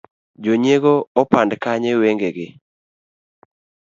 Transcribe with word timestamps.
jonyiego 0.43 0.91
opand 1.21 1.51
kanye 1.63 1.91
wangegi? 2.01 2.47